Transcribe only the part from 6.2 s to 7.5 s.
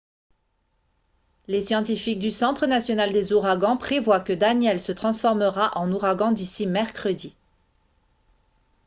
d'ici mercredi